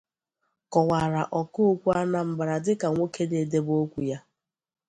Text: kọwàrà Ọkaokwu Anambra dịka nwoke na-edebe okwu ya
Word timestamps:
kọwàrà 0.71 1.23
Ọkaokwu 1.39 1.89
Anambra 2.01 2.55
dịka 2.65 2.87
nwoke 2.91 3.23
na-edebe 3.29 3.73
okwu 3.83 3.99
ya 4.09 4.17